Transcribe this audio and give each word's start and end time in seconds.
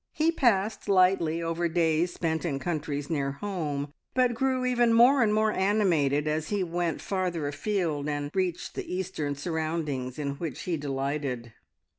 He 0.13 0.31
passed 0.31 0.89
lightly 0.89 1.43
over 1.43 1.69
days 1.69 2.11
spent 2.11 2.43
in 2.43 2.57
countries 2.57 3.07
near 3.07 3.33
home, 3.33 3.93
but 4.15 4.33
grew 4.33 4.65
even 4.65 4.93
more 4.95 5.21
and 5.21 5.31
more 5.31 5.51
animated 5.51 6.27
as 6.27 6.49
he 6.49 6.63
went 6.63 6.99
farther 6.99 7.47
afield, 7.47 8.09
and 8.09 8.31
reached 8.33 8.73
the 8.73 8.91
Eastern 8.91 9.35
surroundings 9.35 10.17
in 10.17 10.37
which 10.37 10.61
he 10.63 10.75
delighted. 10.75 11.53